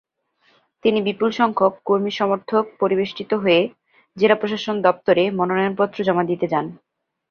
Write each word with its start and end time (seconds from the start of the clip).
তিনি 0.83 0.99
বিপুলসংখ্যক 1.01 1.73
কর্মী-সমর্থক 1.85 2.63
পরিবেষ্টিত 2.81 3.31
হয়ে 3.43 3.61
জেলা 4.17 4.35
প্রশাসন 4.37 4.75
দপ্তরে 4.85 5.23
মনোনয়নপত্র 5.39 5.97
জমা 6.07 6.23
দিতে 6.23 6.45
যান। 6.47 6.65